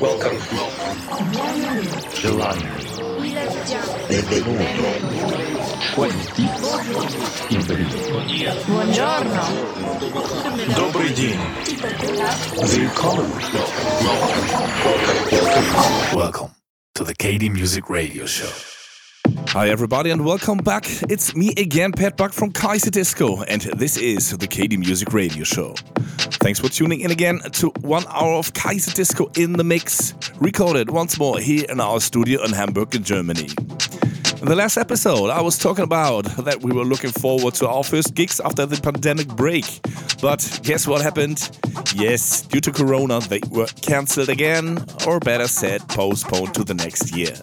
Welcome. 0.00 0.38
July. 2.14 2.56
Benvenuto. 4.08 4.64
Buongiorno. 8.66 9.42
Добрый 10.74 11.10
день. 11.14 11.38
Willkommen. 12.56 13.30
Welcome 16.14 16.54
to 16.94 17.04
the 17.04 17.14
KD 17.14 17.50
Music 17.50 17.90
Radio 17.90 18.26
Show. 18.26 18.75
Hi, 19.27 19.69
everybody, 19.69 20.09
and 20.09 20.23
welcome 20.23 20.57
back. 20.57 20.85
It's 21.09 21.35
me 21.35 21.49
again, 21.57 21.91
Pat 21.91 22.15
Buck 22.15 22.31
from 22.31 22.51
Kaiserdisco, 22.53 23.43
and 23.47 23.61
this 23.77 23.97
is 23.97 24.37
the 24.37 24.47
KD 24.47 24.77
Music 24.77 25.11
Radio 25.11 25.43
Show. 25.43 25.73
Thanks 26.39 26.59
for 26.59 26.69
tuning 26.69 27.01
in 27.01 27.11
again 27.11 27.39
to 27.53 27.69
one 27.81 28.05
hour 28.07 28.35
of 28.35 28.53
Kaiserdisco 28.53 29.37
in 29.37 29.53
the 29.53 29.63
mix, 29.63 30.13
recorded 30.39 30.91
once 30.91 31.19
more 31.19 31.39
here 31.39 31.65
in 31.67 31.81
our 31.81 31.99
studio 31.99 32.43
in 32.43 32.53
Hamburg, 32.53 32.95
in 32.95 33.03
Germany. 33.03 33.49
In 34.41 34.47
the 34.47 34.55
last 34.55 34.77
episode, 34.77 35.29
I 35.29 35.41
was 35.41 35.57
talking 35.57 35.83
about 35.83 36.25
that 36.45 36.61
we 36.61 36.71
were 36.71 36.85
looking 36.85 37.11
forward 37.11 37.55
to 37.55 37.67
our 37.67 37.83
first 37.83 38.13
gigs 38.13 38.39
after 38.39 38.65
the 38.65 38.79
pandemic 38.79 39.27
break. 39.27 39.65
But 40.21 40.59
guess 40.63 40.87
what 40.87 41.01
happened? 41.01 41.49
Yes, 41.95 42.43
due 42.43 42.61
to 42.61 42.71
Corona, 42.71 43.19
they 43.19 43.41
were 43.49 43.67
cancelled 43.81 44.29
again, 44.29 44.85
or 45.05 45.19
better 45.19 45.47
said, 45.47 45.87
postponed 45.89 46.53
to 46.53 46.63
the 46.63 46.75
next 46.75 47.15
year. 47.15 47.35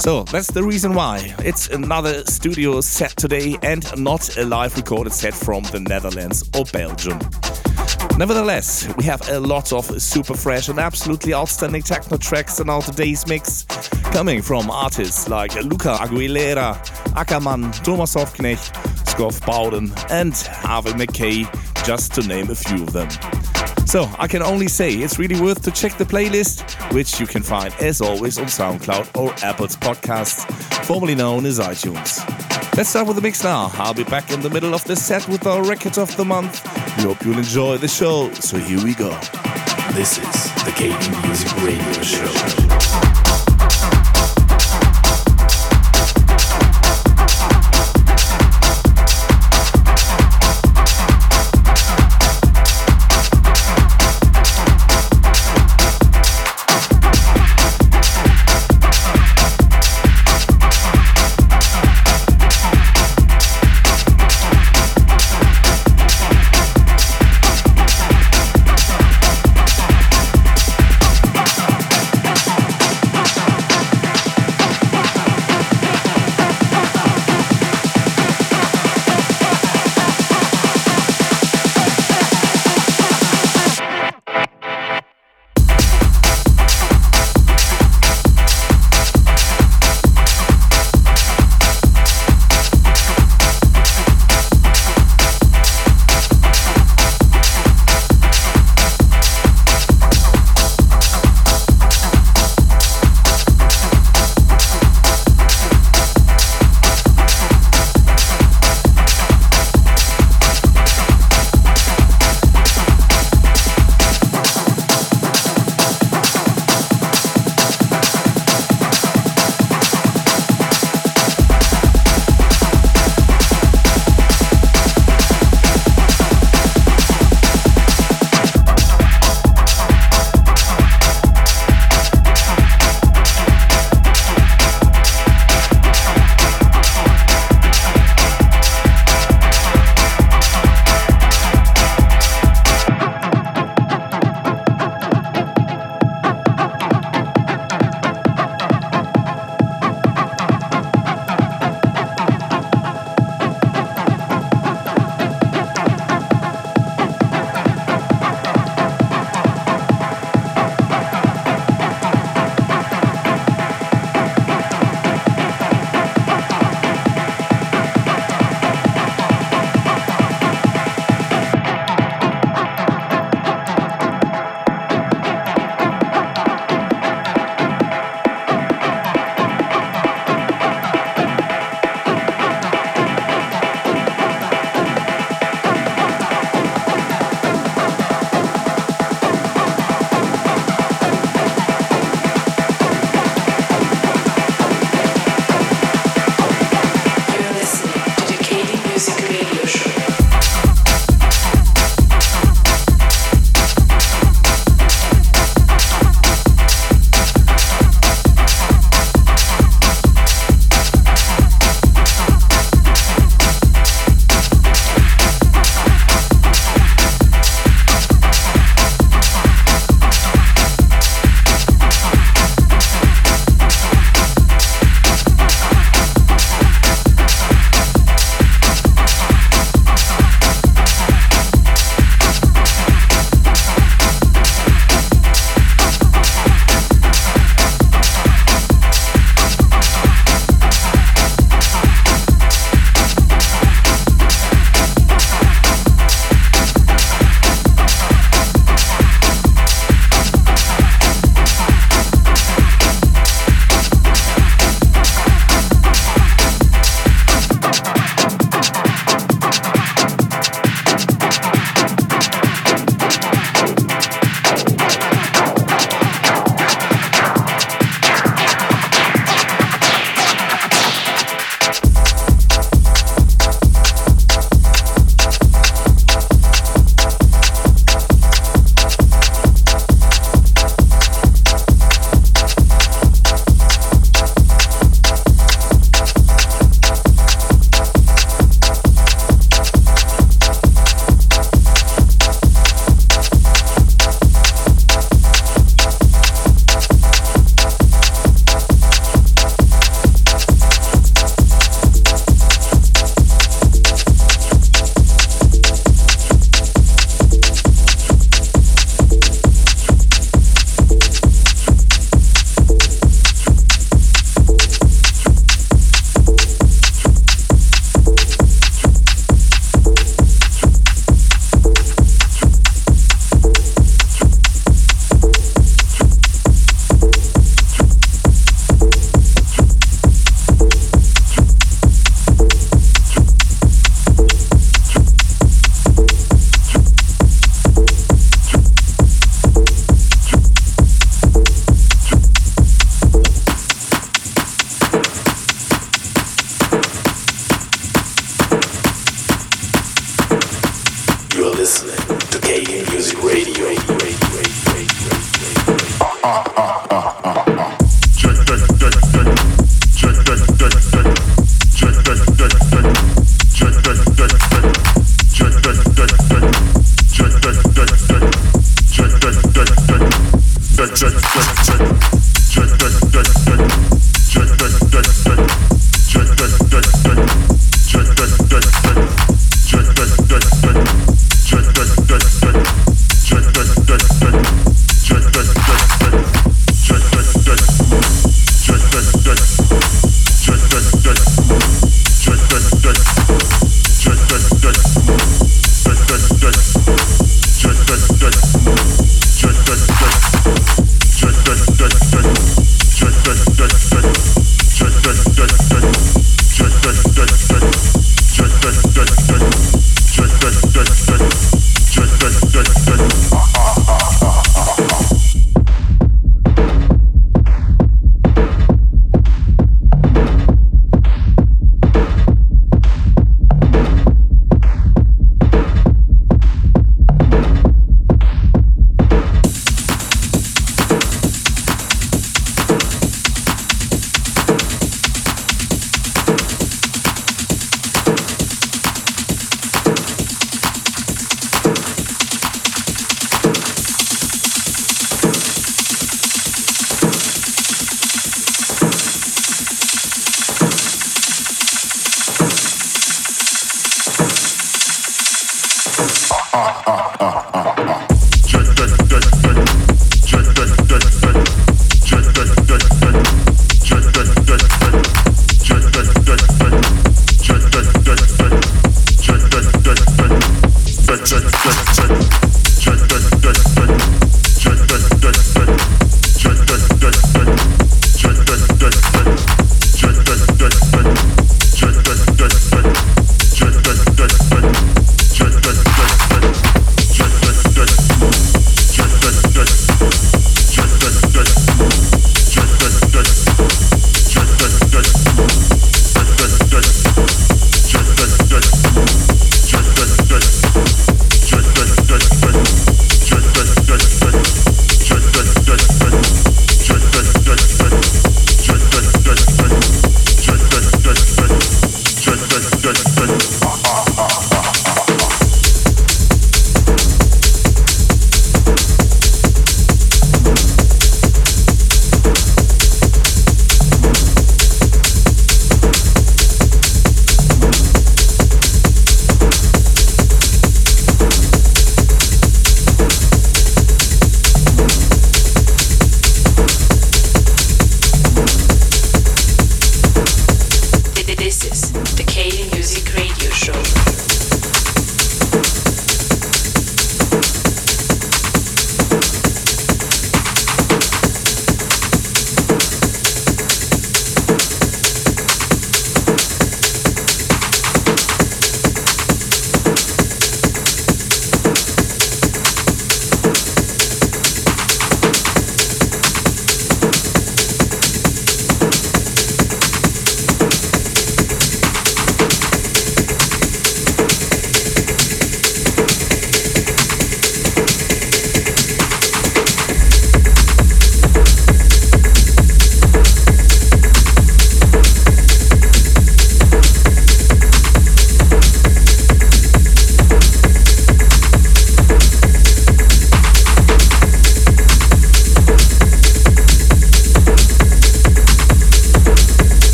So 0.00 0.24
that's 0.24 0.50
the 0.50 0.62
reason 0.62 0.94
why. 0.94 1.34
It's 1.38 1.68
another 1.68 2.24
studio 2.24 2.80
set 2.80 3.16
today 3.16 3.56
and 3.62 3.84
not 3.96 4.36
a 4.36 4.44
live 4.44 4.76
recorded 4.76 5.12
set 5.12 5.34
from 5.34 5.62
the 5.64 5.80
Netherlands 5.80 6.48
or 6.54 6.64
Belgium. 6.66 7.18
Nevertheless, 8.18 8.88
we 8.96 9.04
have 9.04 9.28
a 9.28 9.38
lot 9.38 9.74
of 9.74 10.00
super 10.00 10.34
fresh 10.34 10.70
and 10.70 10.78
absolutely 10.78 11.34
outstanding 11.34 11.82
techno 11.82 12.16
tracks 12.16 12.60
in 12.60 12.70
our 12.70 12.80
today's 12.80 13.26
mix, 13.26 13.64
coming 14.04 14.40
from 14.40 14.70
artists 14.70 15.28
like 15.28 15.54
Luca 15.56 15.98
Aguilera, 16.00 16.76
Ackermann, 17.14 17.72
Thomas 17.84 18.14
Hoffknecht, 18.14 18.72
Skov 19.04 19.44
Bowden, 19.44 19.92
and 20.08 20.34
Harvey 20.34 20.92
McKay, 20.92 21.44
just 21.84 22.14
to 22.14 22.26
name 22.26 22.50
a 22.50 22.54
few 22.54 22.84
of 22.84 22.94
them. 22.94 23.10
So 23.86 24.10
I 24.18 24.26
can 24.26 24.42
only 24.42 24.68
say 24.68 24.94
it's 24.94 25.18
really 25.18 25.38
worth 25.38 25.60
to 25.64 25.70
check 25.70 25.98
the 25.98 26.04
playlist, 26.04 26.92
which 26.94 27.20
you 27.20 27.26
can 27.26 27.42
find 27.42 27.74
as 27.80 28.00
always 28.00 28.38
on 28.38 28.46
SoundCloud 28.46 29.14
or 29.14 29.34
Apple's 29.44 29.76
podcasts, 29.76 30.50
formerly 30.86 31.14
known 31.14 31.44
as 31.44 31.58
iTunes. 31.58 32.24
Let's 32.76 32.90
start 32.90 33.06
with 33.06 33.16
the 33.16 33.22
mix 33.22 33.42
now. 33.42 33.70
I'll 33.74 33.94
be 33.94 34.04
back 34.04 34.30
in 34.30 34.40
the 34.42 34.50
middle 34.50 34.74
of 34.74 34.84
the 34.84 34.96
set 34.96 35.26
with 35.28 35.46
our 35.46 35.64
record 35.64 35.96
of 35.96 36.14
the 36.18 36.26
month. 36.26 36.62
We 36.98 37.04
hope 37.04 37.24
you'll 37.24 37.38
enjoy 37.38 37.78
the 37.78 37.88
show. 37.88 38.05
So 38.06 38.56
here 38.56 38.80
we 38.84 38.94
go. 38.94 39.10
This 39.94 40.18
is 40.18 40.54
the 40.62 40.70
KD 40.76 41.26
Music 41.26 41.52
Radio 41.64 42.02
Show. 42.02 42.65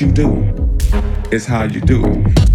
You 0.00 0.12
do, 0.12 0.78
it's 1.32 1.46
how 1.46 1.64
you 1.64 1.80
do 1.80 2.04
it. 2.04 2.45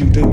you 0.00 0.06
do. 0.06 0.29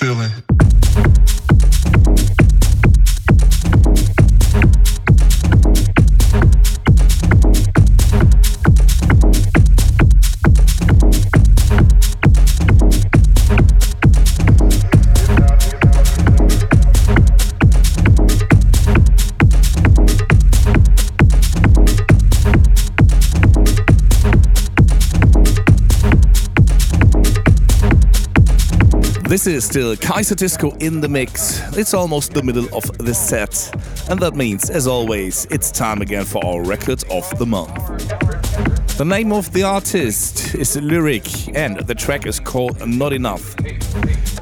feeling. 0.00 0.59
This 29.30 29.46
is 29.46 29.64
still 29.64 29.94
Kaiserdisco 29.94 30.82
in 30.82 31.00
the 31.00 31.08
mix. 31.08 31.60
It's 31.78 31.94
almost 31.94 32.34
the 32.34 32.42
middle 32.42 32.66
of 32.76 32.82
the 32.98 33.14
set. 33.14 33.70
And 34.10 34.18
that 34.18 34.34
means, 34.34 34.70
as 34.70 34.88
always, 34.88 35.46
it's 35.52 35.70
time 35.70 36.02
again 36.02 36.24
for 36.24 36.44
our 36.44 36.64
record 36.64 37.04
of 37.12 37.38
the 37.38 37.46
month. 37.46 37.72
The 38.98 39.04
name 39.04 39.32
of 39.32 39.52
the 39.52 39.62
artist 39.62 40.56
is 40.56 40.76
Lyric, 40.76 41.56
and 41.56 41.78
the 41.78 41.94
track 41.94 42.26
is 42.26 42.40
called 42.40 42.84
Not 42.84 43.12
Enough. 43.12 43.54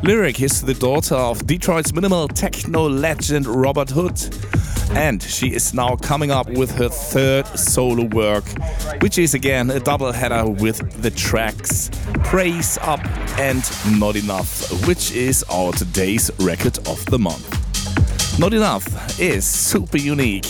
Lyric 0.02 0.40
is 0.40 0.62
the 0.62 0.72
daughter 0.72 1.16
of 1.16 1.46
Detroit's 1.46 1.92
minimal 1.92 2.26
techno 2.26 2.88
legend 2.88 3.46
Robert 3.46 3.90
Hood 3.90 4.16
and 4.90 5.22
she 5.22 5.48
is 5.48 5.74
now 5.74 5.96
coming 5.96 6.30
up 6.30 6.48
with 6.50 6.70
her 6.72 6.88
third 6.88 7.46
solo 7.58 8.04
work, 8.04 8.44
which 9.00 9.18
is 9.18 9.34
again 9.34 9.70
a 9.70 9.80
double 9.80 10.12
header 10.12 10.48
with 10.48 11.02
the 11.02 11.10
tracks 11.10 11.90
Praise 12.24 12.78
Up 12.82 13.00
and 13.38 13.62
Not 13.98 14.16
Enough, 14.16 14.86
which 14.86 15.12
is 15.12 15.44
our 15.50 15.72
today's 15.72 16.30
record 16.40 16.78
of 16.88 17.04
the 17.06 17.18
month. 17.18 17.48
Not 18.38 18.54
Enough 18.54 19.20
is 19.20 19.44
super 19.44 19.98
unique. 19.98 20.46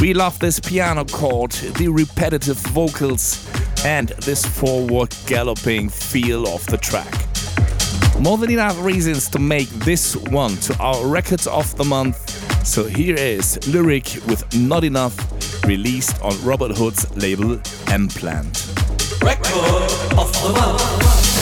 We 0.00 0.14
love 0.14 0.38
this 0.38 0.60
piano 0.60 1.04
chord, 1.04 1.52
the 1.52 1.88
repetitive 1.88 2.56
vocals, 2.56 3.48
and 3.84 4.08
this 4.20 4.44
forward 4.44 5.14
galloping 5.26 5.88
feel 5.88 6.46
of 6.48 6.64
the 6.66 6.78
track. 6.78 7.12
More 8.20 8.38
than 8.38 8.50
enough 8.50 8.80
reasons 8.82 9.28
to 9.30 9.38
make 9.38 9.68
this 9.70 10.16
one 10.16 10.56
to 10.58 10.76
our 10.78 11.06
record 11.06 11.46
of 11.46 11.76
the 11.76 11.84
month 11.84 12.34
so 12.64 12.84
here 12.84 13.14
is 13.14 13.58
Lyric 13.68 14.18
with 14.26 14.44
Not 14.56 14.84
Enough, 14.84 15.14
released 15.64 16.20
on 16.22 16.40
Robert 16.42 16.76
Hood's 16.76 17.14
label 17.16 17.60
M 17.88 18.08
Plant. 18.08 18.72
Record 19.22 19.90
of 20.18 20.32
the 20.42 20.52
month. 20.52 21.33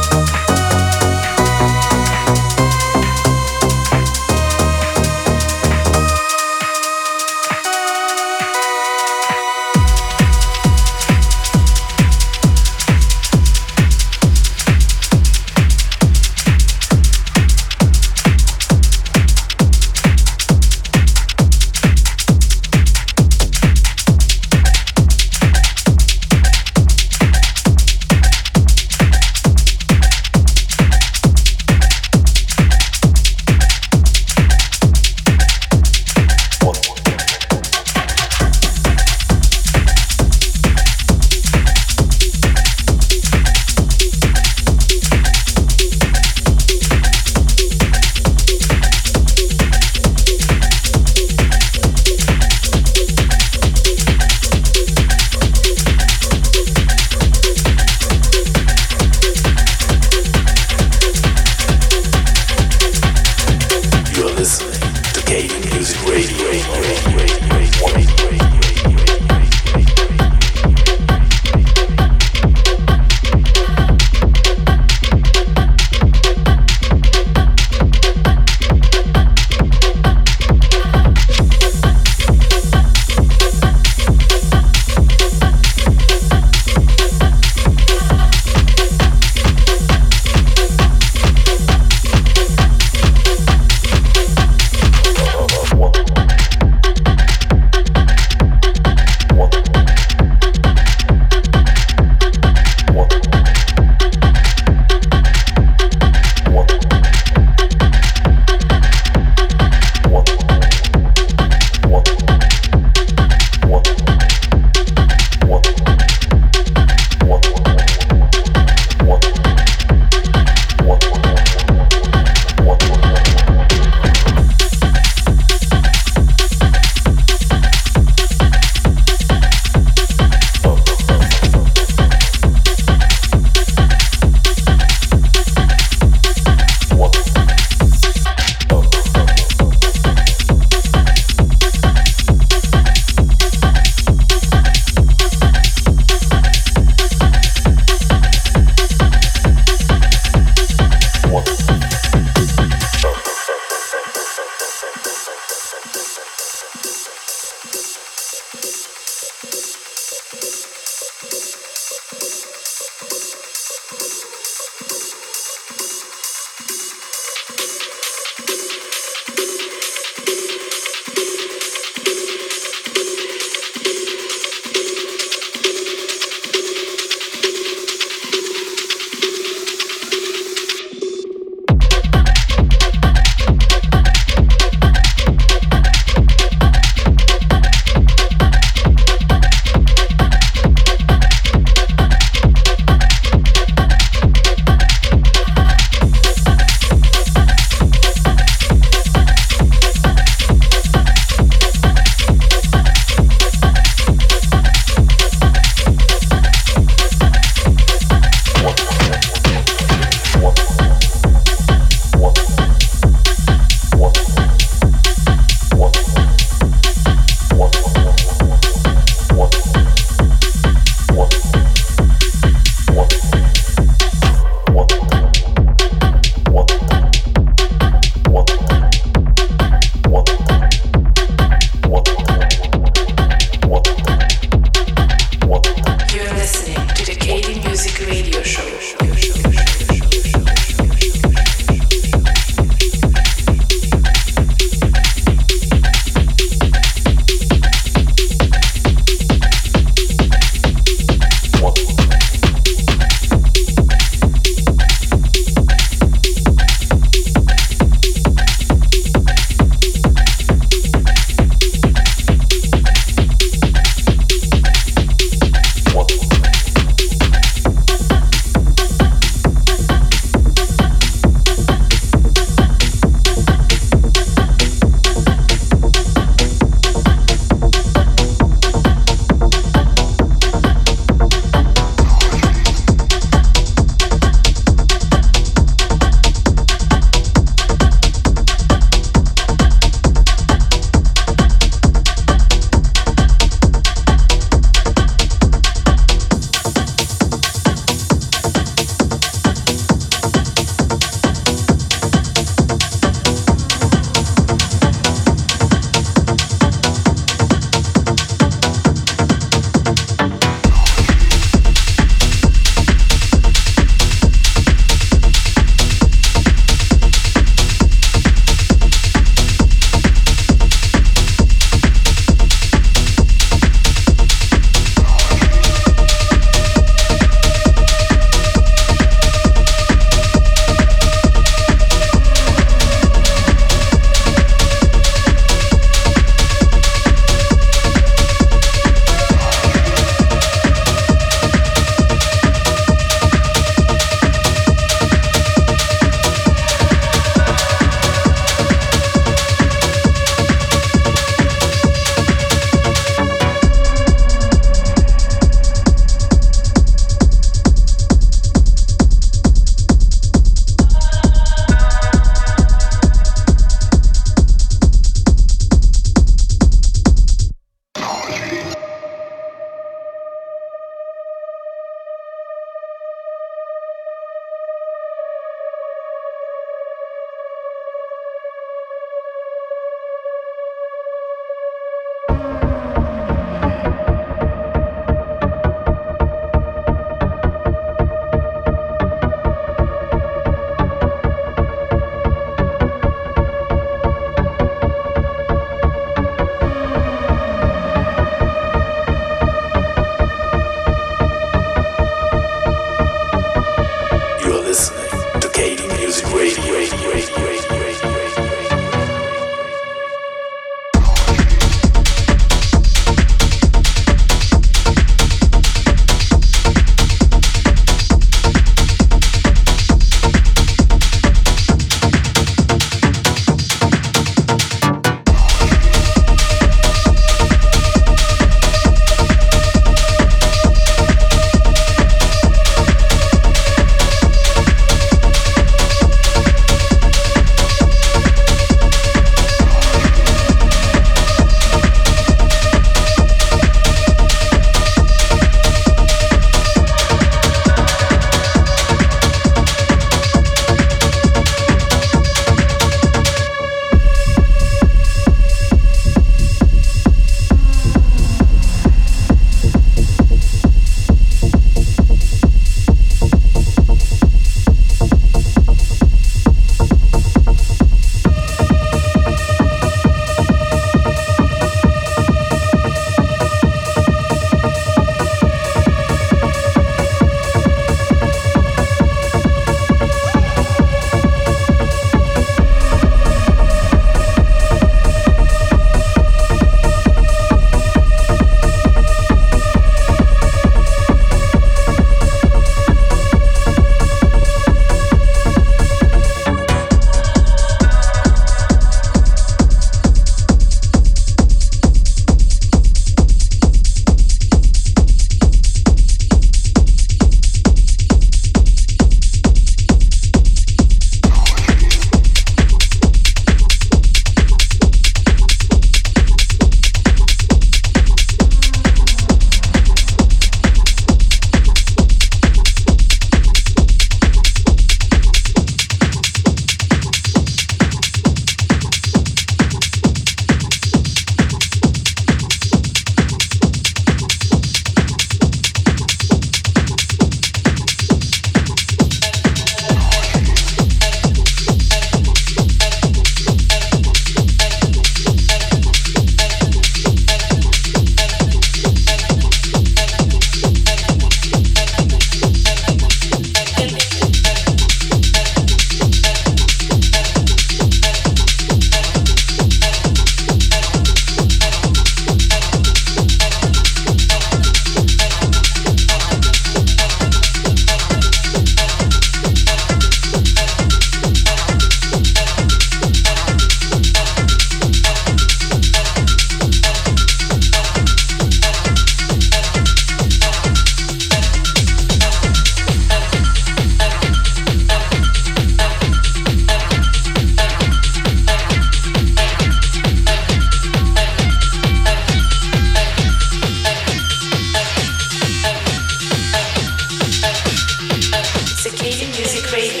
Sophisticated 598.91 599.29
Music 599.39 599.71
Radio. 599.71 600.00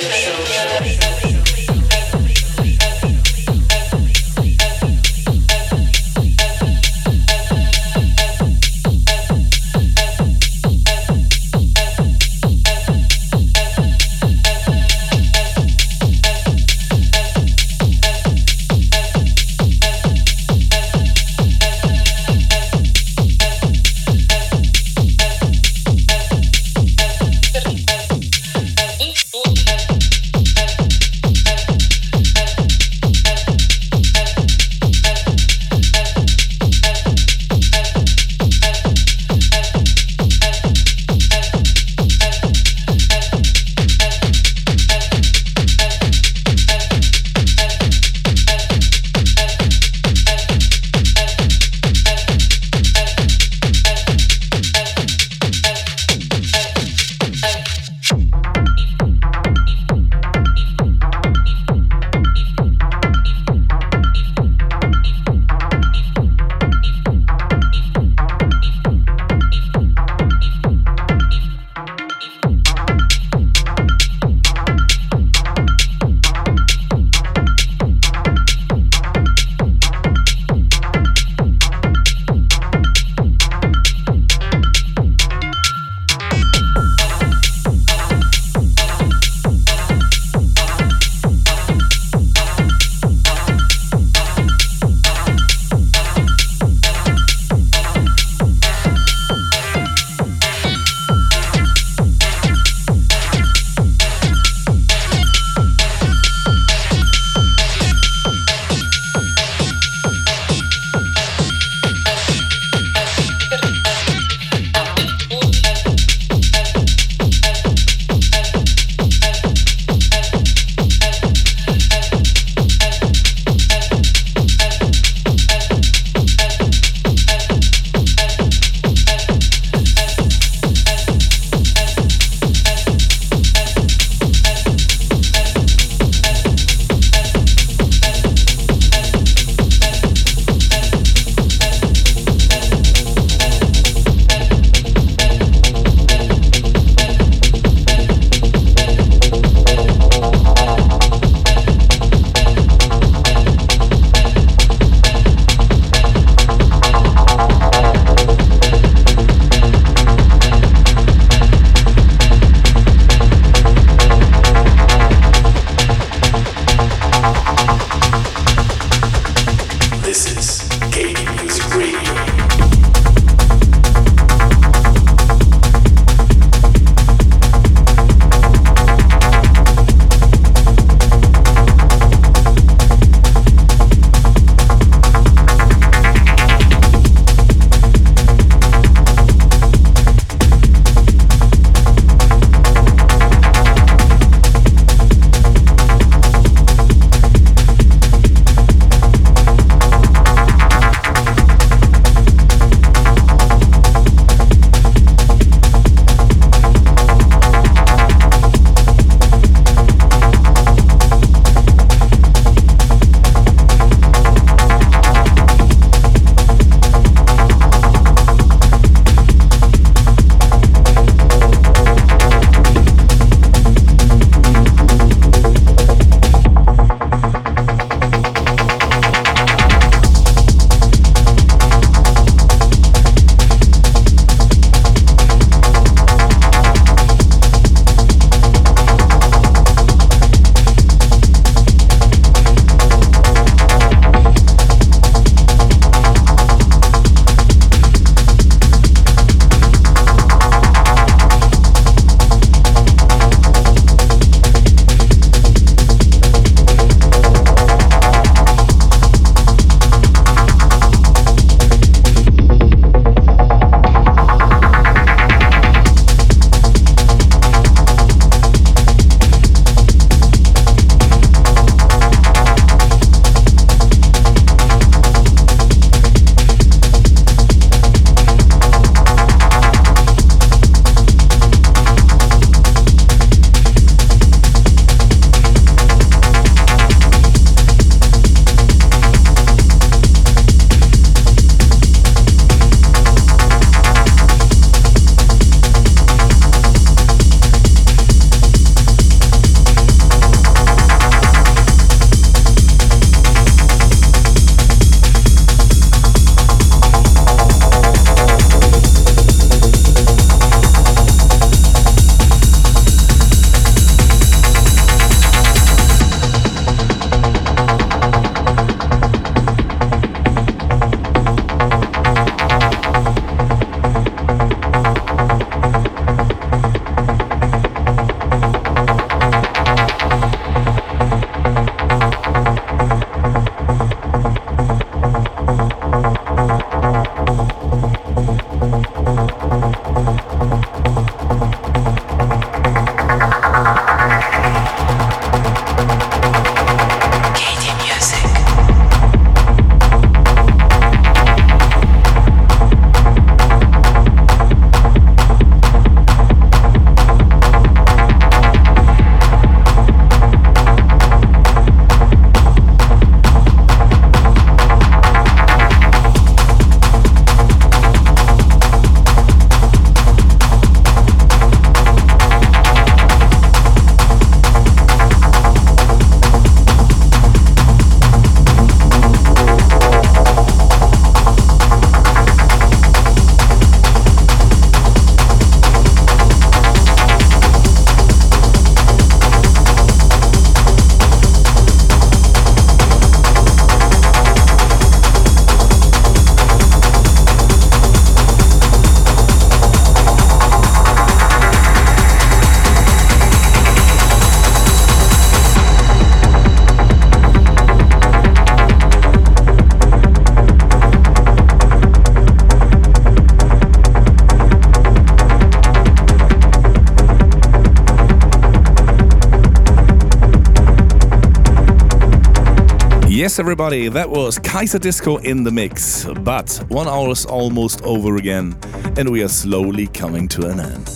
Everybody, 423.61 423.89
that 423.89 424.09
was 424.09 424.39
Kaiserdisco 424.39 425.23
in 425.23 425.43
the 425.43 425.51
mix. 425.51 426.03
But 426.05 426.65
one 426.69 426.87
hour 426.87 427.11
is 427.11 427.27
almost 427.27 427.83
over 427.83 428.15
again, 428.15 428.57
and 428.97 429.11
we 429.11 429.21
are 429.21 429.27
slowly 429.27 429.85
coming 429.85 430.27
to 430.29 430.49
an 430.49 430.59
end. 430.59 430.87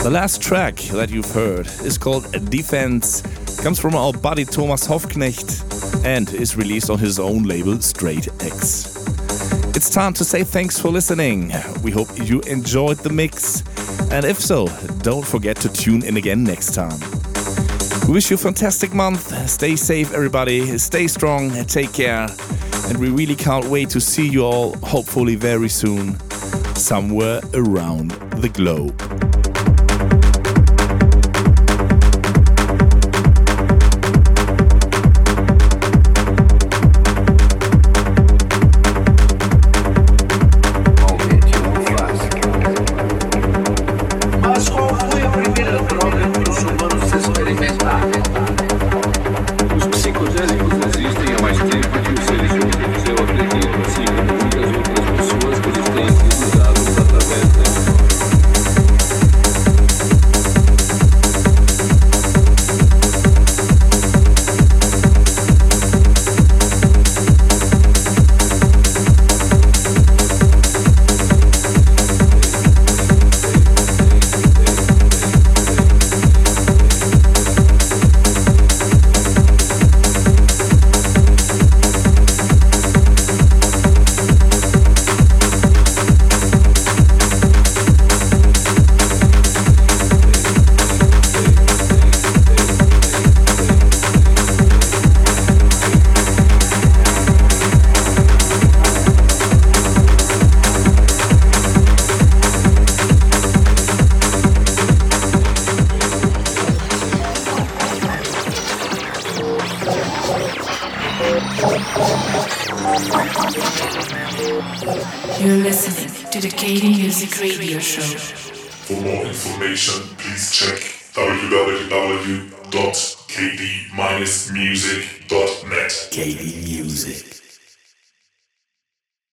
The 0.00 0.08
last 0.08 0.40
track 0.40 0.76
that 0.92 1.10
you've 1.10 1.32
heard 1.32 1.66
is 1.82 1.98
called 1.98 2.30
Defense, 2.48 3.22
comes 3.60 3.80
from 3.80 3.96
our 3.96 4.12
buddy 4.12 4.44
Thomas 4.44 4.86
Hoffknecht, 4.86 6.04
and 6.04 6.32
is 6.32 6.56
released 6.56 6.90
on 6.90 7.00
his 7.00 7.18
own 7.18 7.42
label 7.42 7.80
Straight 7.80 8.28
X. 8.40 8.94
It's 9.74 9.90
time 9.90 10.12
to 10.14 10.24
say 10.24 10.44
thanks 10.44 10.78
for 10.78 10.90
listening. 10.90 11.52
We 11.82 11.90
hope 11.90 12.06
you 12.22 12.40
enjoyed 12.42 12.98
the 12.98 13.10
mix, 13.10 13.64
and 14.12 14.24
if 14.24 14.38
so, 14.38 14.68
don't 15.02 15.26
forget 15.26 15.56
to 15.56 15.68
tune 15.68 16.04
in 16.04 16.18
again 16.18 16.44
next 16.44 16.72
time. 16.72 17.13
Wish 18.08 18.30
you 18.30 18.34
a 18.34 18.38
fantastic 18.38 18.92
month. 18.92 19.48
Stay 19.48 19.76
safe, 19.76 20.12
everybody. 20.12 20.76
Stay 20.78 21.08
strong. 21.08 21.50
Take 21.64 21.92
care. 21.92 22.28
And 22.88 22.98
we 22.98 23.08
really 23.08 23.34
can't 23.34 23.64
wait 23.64 23.88
to 23.90 24.00
see 24.00 24.28
you 24.28 24.44
all, 24.44 24.76
hopefully, 24.78 25.36
very 25.36 25.70
soon, 25.70 26.18
somewhere 26.76 27.40
around 27.54 28.10
the 28.42 28.50
globe. 28.50 29.33